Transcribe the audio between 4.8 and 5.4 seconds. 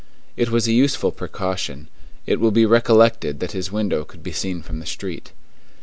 street.